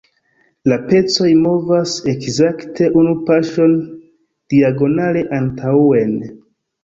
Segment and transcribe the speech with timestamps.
[0.71, 3.77] La pecoj movas ekzakte unu paŝon
[4.55, 6.17] diagonale antaŭen.